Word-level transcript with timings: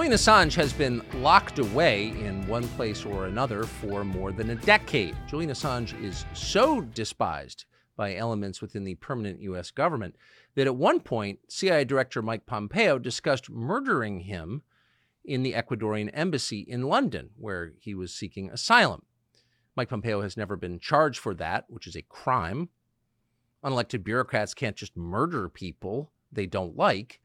Julian 0.00 0.16
Assange 0.16 0.54
has 0.54 0.72
been 0.72 1.02
locked 1.16 1.58
away 1.58 2.08
in 2.08 2.48
one 2.48 2.66
place 2.68 3.04
or 3.04 3.26
another 3.26 3.64
for 3.64 4.02
more 4.02 4.32
than 4.32 4.48
a 4.48 4.54
decade. 4.54 5.14
Julian 5.28 5.50
Assange 5.50 5.92
is 6.02 6.24
so 6.32 6.80
despised 6.80 7.66
by 7.98 8.14
elements 8.14 8.62
within 8.62 8.84
the 8.84 8.94
permanent 8.94 9.42
U.S. 9.42 9.70
government 9.70 10.16
that 10.54 10.66
at 10.66 10.74
one 10.74 11.00
point, 11.00 11.40
CIA 11.48 11.84
Director 11.84 12.22
Mike 12.22 12.46
Pompeo 12.46 12.98
discussed 12.98 13.50
murdering 13.50 14.20
him 14.20 14.62
in 15.22 15.42
the 15.42 15.52
Ecuadorian 15.52 16.08
embassy 16.14 16.60
in 16.60 16.84
London, 16.84 17.28
where 17.36 17.74
he 17.78 17.94
was 17.94 18.14
seeking 18.14 18.48
asylum. 18.48 19.02
Mike 19.76 19.90
Pompeo 19.90 20.22
has 20.22 20.34
never 20.34 20.56
been 20.56 20.80
charged 20.80 21.18
for 21.18 21.34
that, 21.34 21.66
which 21.68 21.86
is 21.86 21.94
a 21.94 22.00
crime. 22.00 22.70
Unelected 23.62 24.02
bureaucrats 24.02 24.54
can't 24.54 24.76
just 24.76 24.96
murder 24.96 25.50
people 25.50 26.10
they 26.32 26.46
don't 26.46 26.74
like. 26.74 27.20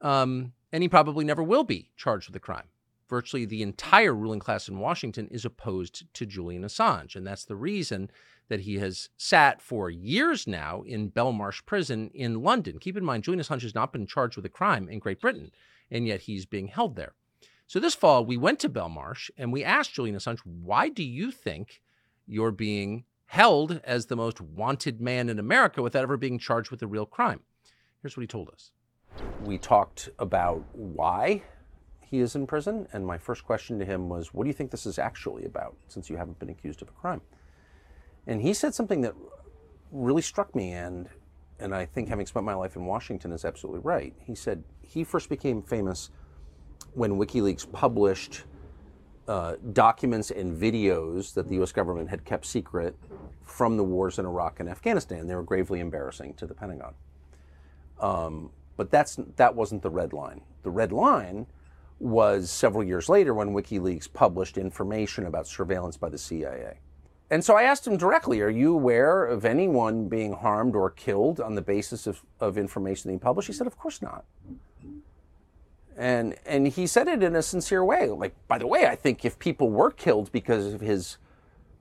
Um, 0.00 0.52
and 0.72 0.82
he 0.82 0.88
probably 0.88 1.24
never 1.24 1.42
will 1.42 1.64
be 1.64 1.90
charged 1.96 2.28
with 2.28 2.36
a 2.36 2.40
crime. 2.40 2.68
Virtually 3.08 3.44
the 3.44 3.62
entire 3.62 4.14
ruling 4.14 4.40
class 4.40 4.68
in 4.68 4.78
Washington 4.78 5.28
is 5.28 5.44
opposed 5.44 6.12
to 6.14 6.26
Julian 6.26 6.64
Assange. 6.64 7.14
And 7.14 7.26
that's 7.26 7.44
the 7.44 7.56
reason 7.56 8.10
that 8.48 8.60
he 8.60 8.78
has 8.78 9.08
sat 9.16 9.62
for 9.62 9.90
years 9.90 10.46
now 10.46 10.82
in 10.82 11.10
Belmarsh 11.10 11.64
prison 11.66 12.10
in 12.14 12.42
London. 12.42 12.78
Keep 12.78 12.96
in 12.96 13.04
mind, 13.04 13.24
Julian 13.24 13.42
Assange 13.42 13.62
has 13.62 13.74
not 13.74 13.92
been 13.92 14.06
charged 14.06 14.36
with 14.36 14.44
a 14.44 14.50
crime 14.50 14.88
in 14.88 14.98
Great 14.98 15.20
Britain, 15.20 15.52
and 15.90 16.06
yet 16.06 16.22
he's 16.22 16.46
being 16.46 16.68
held 16.68 16.96
there. 16.96 17.14
So 17.68 17.80
this 17.80 17.94
fall, 17.94 18.24
we 18.24 18.36
went 18.36 18.60
to 18.60 18.68
Belmarsh 18.68 19.30
and 19.36 19.52
we 19.52 19.64
asked 19.64 19.94
Julian 19.94 20.16
Assange, 20.16 20.40
why 20.44 20.88
do 20.88 21.02
you 21.02 21.32
think 21.32 21.82
you're 22.26 22.52
being 22.52 23.04
held 23.26 23.80
as 23.82 24.06
the 24.06 24.16
most 24.16 24.40
wanted 24.40 25.00
man 25.00 25.28
in 25.28 25.38
America 25.38 25.82
without 25.82 26.04
ever 26.04 26.16
being 26.16 26.38
charged 26.38 26.70
with 26.70 26.82
a 26.82 26.86
real 26.86 27.06
crime? 27.06 27.40
Here's 28.02 28.16
what 28.16 28.22
he 28.22 28.28
told 28.28 28.50
us. 28.50 28.70
We 29.44 29.58
talked 29.58 30.08
about 30.18 30.64
why 30.72 31.42
he 32.00 32.20
is 32.20 32.34
in 32.34 32.46
prison, 32.46 32.86
and 32.92 33.04
my 33.06 33.18
first 33.18 33.44
question 33.44 33.78
to 33.78 33.84
him 33.84 34.08
was, 34.08 34.32
What 34.32 34.44
do 34.44 34.48
you 34.48 34.54
think 34.54 34.70
this 34.70 34.86
is 34.86 34.98
actually 34.98 35.44
about 35.44 35.76
since 35.88 36.08
you 36.08 36.16
haven't 36.16 36.38
been 36.38 36.50
accused 36.50 36.82
of 36.82 36.88
a 36.88 36.92
crime? 36.92 37.20
And 38.26 38.40
he 38.40 38.54
said 38.54 38.74
something 38.74 39.00
that 39.02 39.14
really 39.90 40.22
struck 40.22 40.54
me, 40.54 40.72
and, 40.72 41.08
and 41.58 41.74
I 41.74 41.86
think 41.86 42.08
having 42.08 42.26
spent 42.26 42.44
my 42.44 42.54
life 42.54 42.76
in 42.76 42.84
Washington 42.84 43.32
is 43.32 43.44
absolutely 43.44 43.80
right. 43.80 44.14
He 44.24 44.34
said 44.34 44.64
he 44.82 45.04
first 45.04 45.28
became 45.28 45.62
famous 45.62 46.10
when 46.94 47.12
WikiLeaks 47.12 47.70
published 47.70 48.44
uh, 49.28 49.56
documents 49.72 50.30
and 50.30 50.56
videos 50.56 51.34
that 51.34 51.48
the 51.48 51.60
US 51.62 51.72
government 51.72 52.08
had 52.08 52.24
kept 52.24 52.46
secret 52.46 52.96
from 53.42 53.76
the 53.76 53.84
wars 53.84 54.18
in 54.18 54.26
Iraq 54.26 54.60
and 54.60 54.68
Afghanistan. 54.68 55.26
They 55.26 55.34
were 55.34 55.42
gravely 55.42 55.80
embarrassing 55.80 56.34
to 56.34 56.46
the 56.46 56.54
Pentagon. 56.54 56.94
Um, 58.00 58.50
but 58.76 58.90
that's, 58.90 59.18
that 59.36 59.54
wasn't 59.54 59.82
the 59.82 59.90
red 59.90 60.12
line. 60.12 60.42
The 60.62 60.70
red 60.70 60.92
line 60.92 61.46
was 61.98 62.50
several 62.50 62.84
years 62.84 63.08
later 63.08 63.32
when 63.32 63.50
WikiLeaks 63.50 64.12
published 64.12 64.58
information 64.58 65.26
about 65.26 65.46
surveillance 65.46 65.96
by 65.96 66.10
the 66.10 66.18
CIA. 66.18 66.80
And 67.30 67.44
so 67.44 67.56
I 67.56 67.64
asked 67.64 67.86
him 67.86 67.96
directly, 67.96 68.40
Are 68.40 68.50
you 68.50 68.74
aware 68.74 69.24
of 69.24 69.44
anyone 69.44 70.08
being 70.08 70.32
harmed 70.32 70.76
or 70.76 70.90
killed 70.90 71.40
on 71.40 71.54
the 71.54 71.62
basis 71.62 72.06
of, 72.06 72.22
of 72.38 72.56
information 72.56 73.08
that 73.08 73.14
he 73.14 73.18
published? 73.18 73.48
He 73.48 73.52
said, 73.52 73.66
Of 73.66 73.76
course 73.76 74.00
not. 74.00 74.24
And, 75.96 76.36
and 76.44 76.68
he 76.68 76.86
said 76.86 77.08
it 77.08 77.22
in 77.22 77.34
a 77.34 77.42
sincere 77.42 77.82
way. 77.82 78.08
Like, 78.10 78.34
by 78.48 78.58
the 78.58 78.66
way, 78.66 78.86
I 78.86 78.94
think 78.94 79.24
if 79.24 79.38
people 79.38 79.70
were 79.70 79.90
killed 79.90 80.30
because 80.30 80.74
of 80.74 80.80
his 80.82 81.16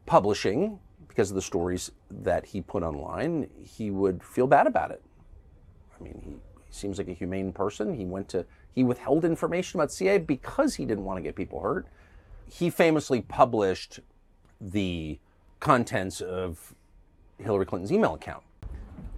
publishing, 0.05 0.79
because 1.07 1.31
of 1.31 1.35
the 1.35 1.41
stories 1.41 1.91
that 2.09 2.45
he 2.45 2.61
put 2.61 2.81
online, 2.81 3.49
he 3.61 3.91
would 3.91 4.23
feel 4.23 4.47
bad 4.47 4.67
about 4.67 4.91
it. 4.91 5.03
I 5.99 6.03
mean, 6.03 6.21
he, 6.23 6.29
he 6.29 6.54
seems 6.75 6.97
like 6.97 7.07
a 7.07 7.13
humane 7.13 7.51
person. 7.51 7.93
He 7.93 8.05
went 8.05 8.29
to, 8.29 8.45
he 8.73 8.83
withheld 8.83 9.25
information 9.25 9.79
about 9.79 9.91
CIA 9.91 10.19
because 10.19 10.75
he 10.75 10.85
didn't 10.85 11.05
want 11.05 11.17
to 11.17 11.21
get 11.21 11.35
people 11.35 11.59
hurt. 11.59 11.87
He 12.47 12.69
famously 12.69 13.21
published 13.21 13.99
the 14.61 15.19
contents 15.59 16.21
of 16.21 16.75
Hillary 17.39 17.65
Clinton's 17.65 17.91
email 17.91 18.13
account. 18.13 18.43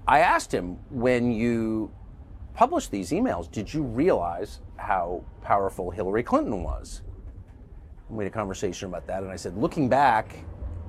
I 0.08 0.20
asked 0.20 0.54
him, 0.54 0.78
when 0.90 1.32
you 1.32 1.92
published 2.54 2.92
these 2.92 3.12
emails, 3.12 3.52
did 3.52 3.74
you 3.74 3.84
realize 3.84 4.62
how 4.78 5.24
powerful 5.42 5.92
Hillary 5.92 6.24
Clinton 6.24 6.64
was? 6.64 7.02
we 8.10 8.24
had 8.24 8.32
a 8.32 8.34
conversation 8.34 8.88
about 8.88 9.06
that, 9.08 9.24
and 9.24 9.32
I 9.32 9.36
said, 9.36 9.58
looking 9.58 9.90
back, 9.90 10.36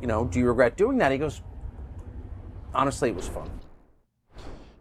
you 0.00 0.06
know, 0.06 0.25
do 0.25 0.39
you 0.39 0.47
regret 0.47 0.77
doing 0.77 0.99
that? 0.99 1.11
He 1.11 1.19
goes, 1.19 1.43
honestly, 2.75 3.11
it 3.11 3.17
was 3.17 3.27
fun. 3.27 3.50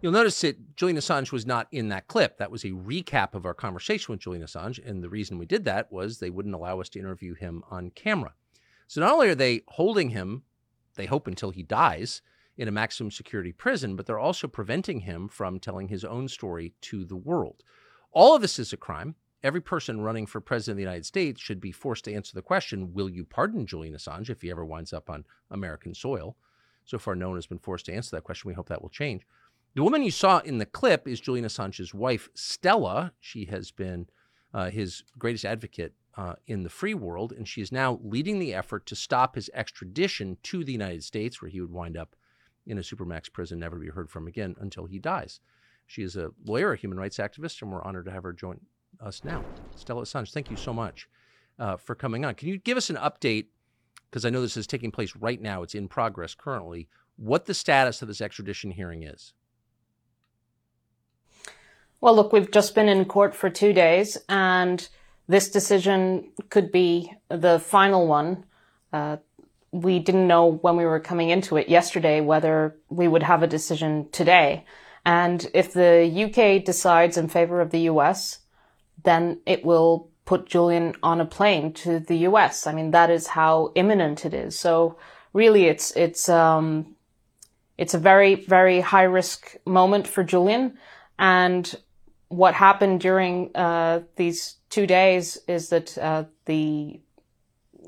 You'll 0.08 0.14
notice 0.14 0.40
that 0.40 0.78
Julian 0.78 0.96
Assange 0.96 1.34
was 1.34 1.46
not 1.46 1.68
in 1.70 1.90
that 1.90 2.08
clip. 2.08 2.38
That 2.38 2.50
was 2.50 2.64
a 2.64 2.70
recap 2.70 3.34
of 3.34 3.46
our 3.46 3.54
conversation 3.54 4.14
with 4.14 4.22
Julian 4.22 4.46
Assange. 4.46 4.80
And 4.90 5.04
the 5.04 5.10
reason 5.10 5.38
we 5.38 5.46
did 5.46 5.66
that 5.66 5.92
was 5.92 6.20
they 6.20 6.30
wouldn't 6.30 6.56
allow 6.56 6.80
us 6.80 6.88
to 6.92 7.00
interview 7.00 7.34
him 7.34 7.62
on 7.70 7.90
camera. 7.90 8.34
So 8.88 9.02
not 9.02 9.12
only 9.12 9.28
are 9.28 9.36
they 9.36 9.64
holding 9.68 10.12
him, 10.12 10.44
they 10.96 11.08
hope 11.08 11.28
until 11.28 11.50
he 11.50 11.62
dies, 11.62 12.22
in 12.56 12.70
a 12.70 12.72
maximum 12.72 13.12
security 13.12 13.52
prison, 13.52 13.98
but 13.98 14.06
they're 14.06 14.18
also 14.18 14.48
preventing 14.48 15.02
him 15.02 15.28
from 15.28 15.60
telling 15.60 15.90
his 15.90 16.06
own 16.06 16.30
story 16.30 16.74
to 16.84 17.04
the 17.04 17.18
world. 17.18 17.62
All 18.14 18.34
of 18.34 18.42
this 18.42 18.60
is 18.60 18.72
a 18.72 18.78
crime. 18.78 19.16
Every 19.44 19.60
person 19.60 20.00
running 20.00 20.26
for 20.26 20.40
president 20.40 20.76
of 20.76 20.78
the 20.78 20.84
United 20.84 21.06
States 21.06 21.42
should 21.42 21.60
be 21.60 21.74
forced 21.74 22.06
to 22.06 22.14
answer 22.14 22.32
the 22.34 22.42
question 22.42 22.94
Will 22.94 23.10
you 23.10 23.26
pardon 23.26 23.66
Julian 23.66 23.94
Assange 23.94 24.30
if 24.30 24.42
he 24.42 24.52
ever 24.52 24.64
winds 24.64 24.94
up 24.94 25.10
on 25.10 25.26
American 25.52 25.94
soil? 25.94 26.38
So 26.86 26.98
far, 26.98 27.16
no 27.16 27.28
one 27.28 27.38
has 27.38 27.46
been 27.46 27.60
forced 27.60 27.88
to 27.88 27.94
answer 27.94 28.16
that 28.16 28.24
question. 28.24 28.48
We 28.48 28.54
hope 28.54 28.70
that 28.70 28.82
will 28.82 28.88
change. 28.88 29.24
The 29.78 29.84
woman 29.84 30.02
you 30.02 30.10
saw 30.10 30.40
in 30.40 30.58
the 30.58 30.66
clip 30.66 31.08
is 31.08 31.22
Julian 31.22 31.46
Assange's 31.46 31.94
wife, 31.94 32.30
Stella. 32.34 33.14
She 33.20 33.46
has 33.46 33.70
been 33.70 34.08
uh, 34.52 34.72
his 34.72 35.04
greatest 35.20 35.46
advocate 35.46 35.94
uh, 36.16 36.34
in 36.48 36.64
the 36.64 36.70
free 36.72 36.96
world, 36.96 37.32
and 37.32 37.48
she 37.48 37.62
is 37.62 37.72
now 37.72 38.00
leading 38.02 38.40
the 38.40 38.56
effort 38.56 38.88
to 38.88 38.96
stop 38.96 39.36
his 39.36 39.52
extradition 39.54 40.38
to 40.42 40.64
the 40.64 40.72
United 40.72 41.04
States, 41.04 41.40
where 41.40 41.52
he 41.52 41.62
would 41.62 41.72
wind 41.72 41.96
up 41.96 42.16
in 42.66 42.80
a 42.80 42.82
supermax 42.82 43.32
prison, 43.32 43.60
never 43.60 43.76
to 43.76 43.86
be 43.86 43.92
heard 43.92 44.10
from 44.10 44.26
again 44.26 44.56
until 44.60 44.88
he 44.88 44.98
dies. 44.98 45.42
She 45.86 46.02
is 46.02 46.16
a 46.16 46.32
lawyer, 46.44 46.74
a 46.74 46.76
human 46.76 46.98
rights 46.98 47.18
activist, 47.18 47.62
and 47.62 47.72
we're 47.72 47.84
honored 47.84 48.06
to 48.06 48.12
have 48.12 48.24
her 48.24 48.34
join 48.34 48.60
us 49.00 49.24
now. 49.24 49.46
Stella 49.76 50.02
Assange, 50.02 50.34
thank 50.34 50.50
you 50.50 50.58
so 50.58 50.74
much 50.74 51.08
uh, 51.60 51.78
for 51.78 51.94
coming 51.94 52.26
on. 52.26 52.34
Can 52.34 52.50
you 52.50 52.58
give 52.58 52.78
us 52.78 52.90
an 52.90 52.96
update? 52.96 53.46
Because 54.10 54.26
I 54.26 54.32
know 54.32 54.42
this 54.42 54.58
is 54.58 54.66
taking 54.66 54.90
place 54.90 55.16
right 55.18 55.40
now, 55.40 55.62
it's 55.62 55.76
in 55.76 55.88
progress 55.88 56.34
currently. 56.34 56.88
What 57.16 57.46
the 57.46 57.54
status 57.54 58.02
of 58.02 58.08
this 58.08 58.22
extradition 58.22 58.72
hearing 58.72 59.04
is? 59.04 59.34
Well, 62.00 62.16
look, 62.16 62.32
we've 62.32 62.52
just 62.52 62.76
been 62.76 62.90
in 62.90 63.06
court 63.06 63.36
for 63.36 63.50
two 63.50 63.74
days, 63.74 64.18
and 64.30 64.88
this 65.28 65.50
decision 65.50 66.32
could 66.50 66.72
be 66.72 67.12
the 67.30 67.60
final 67.60 68.06
one. 68.06 68.46
Uh, 68.94 69.18
we 69.72 70.00
didn't 70.00 70.28
know 70.28 70.46
when 70.46 70.78
we 70.78 70.86
were 70.86 71.00
coming 71.00 71.30
into 71.30 71.58
it 71.58 71.70
yesterday 71.70 72.22
whether 72.22 72.76
we 72.90 73.08
would 73.08 73.24
have 73.24 73.44
a 73.44 73.48
decision 73.48 74.08
today. 74.12 74.64
And 75.06 75.50
if 75.54 75.74
the 75.74 76.06
UK 76.26 76.64
decides 76.64 77.18
in 77.18 77.30
favor 77.30 77.62
of 77.62 77.72
the 77.72 77.82
US, 77.92 78.40
then 79.04 79.40
it 79.46 79.66
will 79.66 80.10
put 80.26 80.46
Julian 80.46 80.94
on 81.02 81.22
a 81.22 81.26
plane 81.26 81.74
to 81.74 82.00
the 82.00 82.18
US. 82.30 82.68
I 82.68 82.74
mean, 82.74 82.92
that 82.92 83.10
is 83.10 83.28
how 83.28 83.72
imminent 83.76 84.26
it 84.26 84.34
is. 84.34 84.58
So 84.58 84.98
really 85.34 85.66
it's, 85.66 85.92
it's, 85.96 86.30
um, 86.30 86.96
it's 87.78 87.94
a 87.94 88.00
very, 88.00 88.36
very 88.36 88.82
high 88.82 89.04
risk 89.04 89.56
moment 89.66 90.08
for 90.08 90.24
Julian. 90.24 90.78
And 91.20 91.74
what 92.30 92.54
happened 92.54 93.02
during, 93.02 93.56
uh, 93.56 94.02
these 94.16 94.56
two 94.70 94.88
days 94.88 95.38
is 95.48 95.70
that, 95.70 95.98
uh, 95.98 96.26
the 96.46 97.00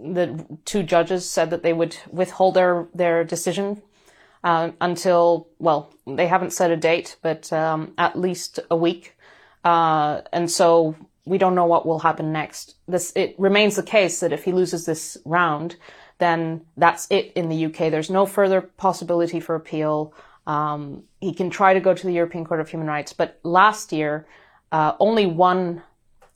the 0.01 0.45
two 0.63 0.81
judges 0.81 1.29
said 1.29 1.49
that 1.49 1.61
they 1.61 1.73
would 1.73 1.97
withhold 2.09 2.53
their 2.53 2.87
their 2.93 3.23
decision 3.25 3.81
uh, 4.43 4.71
until 4.79 5.47
well, 5.59 5.93
they 6.07 6.27
haven't 6.27 6.53
set 6.53 6.71
a 6.71 6.77
date, 6.77 7.17
but 7.21 7.51
um, 7.51 7.93
at 7.97 8.17
least 8.17 8.59
a 8.71 8.75
week. 8.75 9.17
Uh, 9.63 10.21
and 10.31 10.49
so 10.49 10.95
we 11.25 11.37
don't 11.37 11.55
know 11.55 11.65
what 11.65 11.85
will 11.85 11.99
happen 11.99 12.31
next. 12.31 12.75
This 12.87 13.11
it 13.15 13.35
remains 13.37 13.75
the 13.75 13.83
case 13.83 14.19
that 14.21 14.31
if 14.31 14.45
he 14.45 14.51
loses 14.51 14.85
this 14.85 15.17
round, 15.25 15.75
then 16.19 16.61
that's 16.77 17.07
it 17.09 17.33
in 17.35 17.49
the 17.49 17.65
UK. 17.65 17.91
There's 17.91 18.09
no 18.09 18.25
further 18.25 18.61
possibility 18.61 19.39
for 19.39 19.55
appeal. 19.55 20.13
Um, 20.47 21.03
he 21.19 21.33
can 21.33 21.49
try 21.49 21.73
to 21.73 21.79
go 21.79 21.93
to 21.93 22.07
the 22.07 22.13
European 22.13 22.45
Court 22.45 22.61
of 22.61 22.69
Human 22.69 22.87
Rights, 22.87 23.13
but 23.13 23.39
last 23.43 23.91
year, 23.91 24.25
uh, 24.71 24.93
only 24.99 25.25
one 25.25 25.83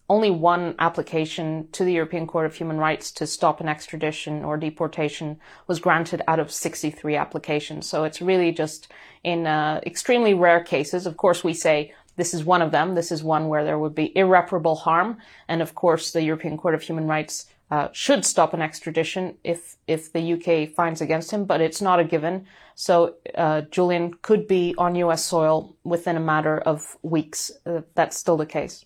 only 0.09 0.29
one 0.29 0.75
application 0.79 1.67
to 1.71 1.83
the 1.83 1.93
European 1.93 2.27
Court 2.27 2.45
of 2.45 2.55
Human 2.55 2.77
Rights 2.77 3.09
to 3.13 3.25
stop 3.25 3.61
an 3.61 3.69
extradition 3.69 4.43
or 4.43 4.57
deportation 4.57 5.39
was 5.65 5.79
granted 5.79 6.21
out 6.27 6.39
of 6.39 6.51
63 6.51 7.15
applications. 7.15 7.87
So 7.89 8.03
it's 8.03 8.21
really 8.21 8.51
just 8.51 8.91
in 9.23 9.47
uh, 9.47 9.79
extremely 9.85 10.33
rare 10.33 10.61
cases. 10.61 11.07
Of 11.07 11.15
course, 11.15 11.43
we 11.43 11.53
say 11.53 11.93
this 12.17 12.33
is 12.33 12.43
one 12.43 12.61
of 12.61 12.71
them. 12.71 12.95
This 12.95 13.11
is 13.11 13.23
one 13.23 13.47
where 13.47 13.63
there 13.63 13.79
would 13.79 13.95
be 13.95 14.15
irreparable 14.15 14.75
harm. 14.75 15.17
And 15.47 15.61
of 15.61 15.73
course, 15.73 16.11
the 16.11 16.21
European 16.21 16.57
Court 16.57 16.75
of 16.75 16.83
Human 16.83 17.07
Rights 17.07 17.47
uh, 17.73 17.89
should 17.91 18.23
stop 18.23 18.53
an 18.53 18.61
extradition 18.61 19.35
if 19.43 19.77
if 19.87 20.13
the 20.13 20.33
UK 20.33 20.69
finds 20.69 21.01
against 21.01 21.31
him, 21.31 21.45
but 21.45 21.59
it's 21.59 21.81
not 21.81 21.99
a 21.99 22.03
given. 22.03 22.45
So 22.75 23.15
uh, 23.33 23.61
Julian 23.61 24.13
could 24.21 24.47
be 24.47 24.75
on 24.77 24.93
U.S. 24.93 25.25
soil 25.25 25.75
within 25.83 26.15
a 26.15 26.19
matter 26.19 26.59
of 26.59 26.97
weeks. 27.01 27.49
Uh, 27.65 27.81
that's 27.95 28.15
still 28.15 28.37
the 28.37 28.45
case. 28.45 28.85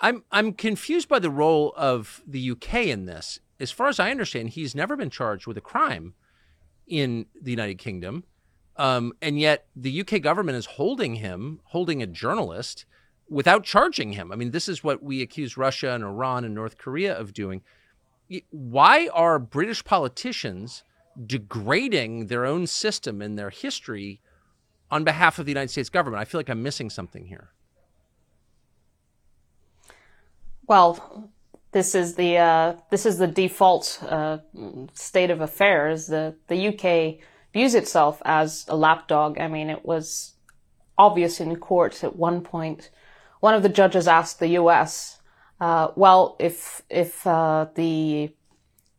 I'm 0.00 0.24
I'm 0.32 0.54
confused 0.54 1.08
by 1.08 1.20
the 1.20 1.30
role 1.30 1.72
of 1.76 2.20
the 2.26 2.50
UK 2.50 2.86
in 2.86 3.06
this. 3.06 3.38
As 3.60 3.70
far 3.70 3.86
as 3.86 4.00
I 4.00 4.10
understand, 4.10 4.50
he's 4.50 4.74
never 4.74 4.96
been 4.96 5.10
charged 5.10 5.46
with 5.46 5.56
a 5.56 5.60
crime 5.72 6.14
in 6.84 7.26
the 7.40 7.52
United 7.52 7.78
Kingdom, 7.78 8.24
um, 8.74 9.12
and 9.22 9.38
yet 9.38 9.66
the 9.76 10.00
UK 10.00 10.20
government 10.20 10.58
is 10.58 10.66
holding 10.66 11.14
him, 11.16 11.60
holding 11.66 12.02
a 12.02 12.08
journalist, 12.08 12.86
without 13.28 13.62
charging 13.62 14.14
him. 14.14 14.32
I 14.32 14.36
mean, 14.36 14.50
this 14.50 14.68
is 14.68 14.82
what 14.82 15.00
we 15.00 15.22
accuse 15.22 15.56
Russia 15.56 15.92
and 15.92 16.02
Iran 16.02 16.44
and 16.44 16.56
North 16.56 16.76
Korea 16.76 17.16
of 17.16 17.32
doing. 17.32 17.62
Why 18.50 19.08
are 19.12 19.38
British 19.38 19.84
politicians 19.84 20.82
degrading 21.24 22.26
their 22.26 22.44
own 22.44 22.66
system 22.66 23.22
and 23.22 23.38
their 23.38 23.50
history 23.50 24.20
on 24.90 25.04
behalf 25.04 25.38
of 25.38 25.46
the 25.46 25.50
United 25.50 25.70
States 25.70 25.88
government? 25.88 26.20
I 26.20 26.24
feel 26.24 26.38
like 26.38 26.48
I'm 26.48 26.62
missing 26.62 26.90
something 26.90 27.26
here. 27.26 27.50
Well, 30.66 31.30
this 31.72 31.94
is 31.94 32.14
the 32.14 32.38
uh, 32.38 32.74
this 32.90 33.06
is 33.06 33.18
the 33.18 33.26
default 33.26 34.02
uh, 34.02 34.38
state 34.94 35.30
of 35.30 35.40
affairs. 35.40 36.06
The 36.06 36.34
the 36.48 36.68
UK 36.68 37.24
views 37.52 37.74
itself 37.74 38.20
as 38.24 38.64
a 38.68 38.76
lapdog. 38.76 39.38
I 39.38 39.48
mean, 39.48 39.70
it 39.70 39.84
was 39.84 40.34
obvious 40.98 41.40
in 41.40 41.54
court 41.56 42.02
at 42.02 42.16
one 42.16 42.40
point. 42.40 42.90
One 43.40 43.54
of 43.54 43.62
the 43.62 43.68
judges 43.68 44.08
asked 44.08 44.40
the 44.40 44.48
U.S., 44.48 45.20
uh, 45.60 45.88
"Well, 45.96 46.36
if 46.38 46.82
if 46.90 47.26
uh, 47.26 47.66
the 47.74 48.32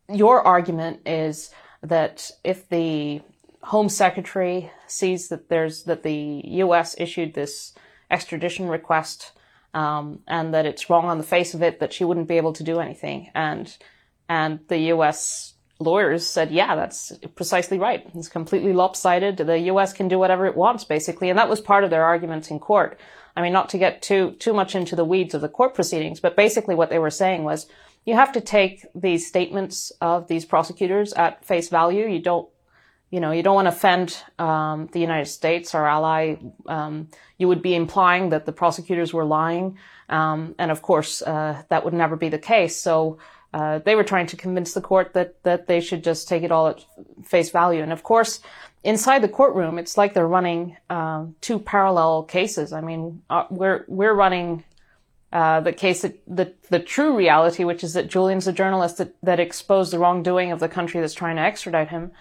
your 0.10 0.42
argument 0.42 1.02
is 1.06 1.52
that 1.82 2.32
if 2.44 2.70
the 2.70 3.22
Home 3.64 3.90
Secretary 3.90 4.72
sees 4.88 5.30
that 5.30 5.50
there's 5.50 5.84
that 5.84 6.04
the 6.04 6.42
U.S. 6.46 6.96
issued 6.98 7.34
this 7.34 7.74
extradition 8.10 8.68
request." 8.68 9.34
um, 9.74 10.20
and 10.28 10.54
that 10.54 10.66
it's 10.66 10.90
wrong 10.90 11.06
on 11.06 11.18
the 11.18 11.24
face 11.24 11.54
of 11.54 11.62
it 11.62 11.80
that 11.80 11.94
she 11.94 12.04
wouldn't 12.04 12.28
be 12.28 12.38
able 12.38 12.54
to 12.54 12.64
do 12.64 12.80
anything. 12.80 13.30
And 13.36 13.76
and 14.28 14.60
the 14.68 14.80
U.S. 14.94 15.54
lawyers 15.80 16.26
said, 16.26 16.52
yeah, 16.52 16.76
that's 16.76 17.14
precisely 17.36 17.80
right. 17.80 18.06
It's 18.14 18.28
completely 18.28 18.74
lopsided. 18.74 19.38
The 19.38 19.60
U.S. 19.72 19.94
can 19.94 20.08
do 20.08 20.20
whatever 20.20 20.46
it 20.48 20.58
wants, 20.58 20.84
basically, 20.84 21.30
and 21.30 21.38
that 21.38 21.48
was 21.48 21.62
part 21.62 21.84
of 21.84 21.90
their 21.90 22.04
arguments 22.04 22.50
in 22.50 22.60
court. 22.60 23.00
I 23.38 23.42
mean, 23.44 23.54
not 23.54 23.70
to 23.70 23.78
get 23.78 24.02
too 24.02 24.32
too 24.40 24.52
much 24.52 24.74
into 24.76 24.96
the 24.96 25.06
weeds 25.06 25.36
of 25.36 25.42
the 25.42 25.48
court 25.48 25.76
proceedings, 25.76 26.20
but 26.20 26.36
basically 26.36 26.74
what 26.74 26.90
they 26.90 26.98
were 26.98 27.12
saying 27.12 27.44
was 27.44 27.68
you 28.04 28.16
have 28.16 28.32
to 28.32 28.42
take 28.42 28.84
these 28.96 29.28
statements 29.28 29.92
of 30.02 30.28
these 30.28 30.44
prosecutors 30.44 31.14
at 31.14 31.46
face 31.46 31.70
value. 31.70 32.08
You 32.08 32.20
don't 32.20 32.50
you 33.12 33.22
know, 33.22 33.32
you 33.32 33.42
don't 33.44 33.56
want 33.56 33.68
to 33.68 33.70
offend 33.70 34.22
um, 34.38 34.90
the 34.92 35.00
United 35.00 35.28
States, 35.28 35.74
our 35.74 35.88
ally. 35.88 36.36
Um, 36.68 37.10
you 37.38 37.48
would 37.48 37.62
be 37.62 37.74
implying 37.74 38.30
that 38.30 38.46
the 38.46 38.52
prosecutors 38.52 39.14
were 39.14 39.24
lying, 39.24 39.78
um, 40.10 40.56
and 40.60 40.72
of 40.72 40.82
course, 40.82 41.22
uh, 41.22 41.62
that 41.70 41.86
would 41.86 41.94
never 41.94 42.18
be 42.18 42.30
the 42.30 42.40
case. 42.40 42.76
So 42.76 43.20
uh, 43.58 43.80
they 43.80 43.96
were 43.96 44.04
trying 44.04 44.28
to 44.28 44.38
convince 44.38 44.74
the 44.74 44.82
court 44.82 45.14
that 45.14 45.42
that 45.42 45.66
they 45.66 45.80
should 45.80 46.04
just 46.04 46.28
take 46.28 46.44
it 46.44 46.52
all 46.52 46.68
at 46.68 46.86
face 47.26 47.50
value. 47.50 47.82
And 47.82 47.92
of 47.92 48.04
course, 48.04 48.40
inside 48.84 49.24
the 49.24 49.28
courtroom, 49.28 49.80
it's 49.80 49.98
like 49.98 50.14
they're 50.14 50.28
running 50.28 50.78
uh, 50.92 51.26
two 51.42 51.58
parallel 51.58 52.24
cases. 52.24 52.72
I 52.72 52.82
mean, 52.82 53.24
uh, 53.32 53.46
we're 53.50 53.84
we're 53.88 54.14
running. 54.14 54.64
Uh, 55.34 55.60
the 55.60 55.74
case 55.74 56.04
that 56.04 56.18
the 56.26 56.54
the 56.70 56.80
true 56.80 57.18
reality, 57.18 57.66
which 57.66 57.84
is 57.84 57.94
that 57.94 58.08
Julian's 58.08 58.48
a 58.48 58.54
journalist 58.54 58.98
that, 59.00 59.14
that 59.24 59.42
exposed 59.42 59.92
the 59.92 60.00
wrongdoing 60.00 60.54
of 60.54 60.62
the 60.62 60.70
country 60.70 61.02
that's 61.02 61.14
trying 61.14 61.36
to 61.36 61.42
extradite 61.42 61.90
him, 61.90 62.12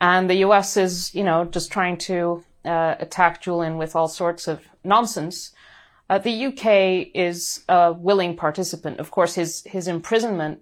and 0.00 0.30
the 0.30 0.36
US 0.46 0.76
is, 0.76 1.12
you 1.14 1.24
know, 1.24 1.46
just 1.46 1.72
trying 1.72 1.96
to 2.10 2.44
uh, 2.64 2.94
attack 3.00 3.42
Julian 3.42 3.76
with 3.76 3.96
all 3.96 4.06
sorts 4.06 4.46
of 4.46 4.60
nonsense. 4.84 5.50
Uh, 6.08 6.18
the 6.18 6.46
UK 6.46 7.10
is 7.12 7.64
a 7.68 7.92
willing 7.92 8.36
participant. 8.36 9.00
Of 9.00 9.10
course, 9.10 9.34
his 9.34 9.64
his 9.64 9.88
imprisonment 9.88 10.60